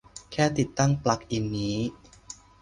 [0.31, 1.77] แค่ติดตั้งปลั๊กอินนี้